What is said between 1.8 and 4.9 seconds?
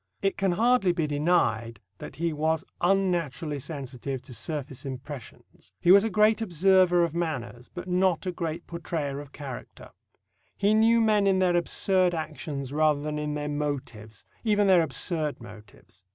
that he was unnaturally sensitive to surface